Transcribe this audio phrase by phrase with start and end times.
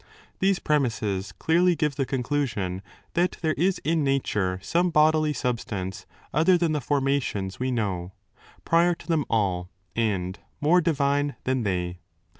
[0.37, 2.81] 30 These premises clearly give the conclusion
[3.13, 8.11] that there is in nature some bodily substance other than the formations we know,
[8.65, 11.99] prior to them all and more divine than they.